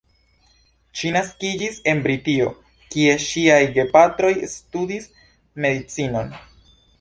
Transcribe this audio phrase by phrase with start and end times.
[1.01, 2.47] Ŝi naskiĝis en Britio
[2.95, 5.07] kie ŝiaj gepatroj studis
[5.67, 6.35] medicinon.